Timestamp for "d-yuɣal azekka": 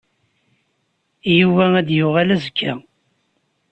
1.87-2.73